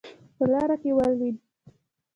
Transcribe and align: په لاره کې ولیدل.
په 0.35 0.45
لاره 0.51 0.75
کې 0.81 0.91
ولیدل. 0.97 1.35